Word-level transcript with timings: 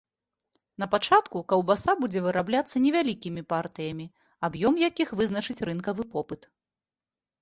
Напачатку 0.83 1.37
каўбаса 1.51 1.91
будзе 2.01 2.19
вырабляцца 2.27 2.75
невялікімі 2.87 3.41
партыямі, 3.55 4.07
аб'ём 4.49 4.73
якіх 4.89 5.09
вызначыць 5.21 5.61
рынкавы 5.71 6.03
попыт. 6.17 6.41